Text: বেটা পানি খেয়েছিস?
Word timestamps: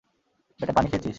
বেটা 0.59 0.73
পানি 0.73 0.87
খেয়েছিস? 0.87 1.09